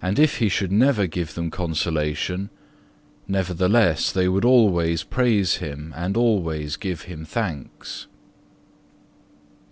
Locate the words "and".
0.00-0.20, 5.96-6.16